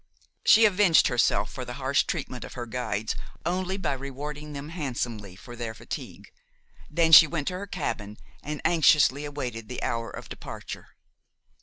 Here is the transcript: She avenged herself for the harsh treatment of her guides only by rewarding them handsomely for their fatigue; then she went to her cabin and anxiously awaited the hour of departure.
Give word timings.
She 0.43 0.65
avenged 0.65 1.09
herself 1.09 1.53
for 1.53 1.63
the 1.63 1.75
harsh 1.75 2.01
treatment 2.05 2.43
of 2.43 2.53
her 2.55 2.65
guides 2.65 3.15
only 3.45 3.77
by 3.77 3.93
rewarding 3.93 4.53
them 4.53 4.69
handsomely 4.69 5.35
for 5.35 5.55
their 5.55 5.75
fatigue; 5.75 6.31
then 6.89 7.11
she 7.11 7.27
went 7.27 7.49
to 7.49 7.59
her 7.59 7.67
cabin 7.67 8.17
and 8.41 8.61
anxiously 8.65 9.25
awaited 9.25 9.69
the 9.69 9.83
hour 9.83 10.09
of 10.09 10.27
departure. 10.27 10.87